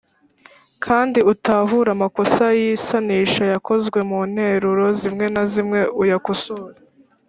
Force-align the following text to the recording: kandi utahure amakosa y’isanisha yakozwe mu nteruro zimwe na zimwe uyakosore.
kandi 0.85 1.19
utahure 1.33 1.89
amakosa 1.95 2.43
y’isanisha 2.59 3.43
yakozwe 3.53 3.99
mu 4.09 4.19
nteruro 4.31 4.85
zimwe 4.99 5.25
na 5.35 5.43
zimwe 5.51 5.79
uyakosore. 6.01 6.77